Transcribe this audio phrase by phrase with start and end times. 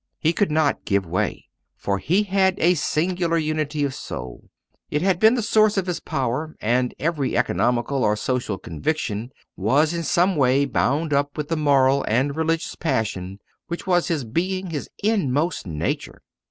[0.17, 1.45] He could not give way,
[1.77, 4.49] for he had a singular unity of soul
[4.89, 9.93] it had been the source of his power and every economical or social conviction was
[9.93, 13.37] in some way bound up with the moral and religious passion
[13.67, 16.23] which was his being his inmost nature.